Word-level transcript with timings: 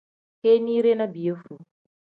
Kinide 0.39 0.91
ni 0.95 1.07
piyefuu. 1.13 1.61